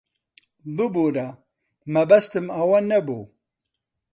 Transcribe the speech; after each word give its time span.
ببوورە، 0.75 1.27
مەبەستم 1.93 2.45
ئەوە 2.55 2.79
نەبوو. 2.91 3.23